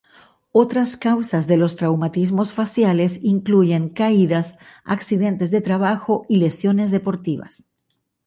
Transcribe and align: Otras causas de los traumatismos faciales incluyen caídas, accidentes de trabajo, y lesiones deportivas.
Otras 0.51 0.97
causas 0.97 1.45
de 1.45 1.57
los 1.57 1.75
traumatismos 1.75 2.53
faciales 2.53 3.19
incluyen 3.21 3.89
caídas, 3.89 4.55
accidentes 4.83 5.51
de 5.51 5.61
trabajo, 5.61 6.25
y 6.27 6.37
lesiones 6.37 6.89
deportivas. 6.89 7.65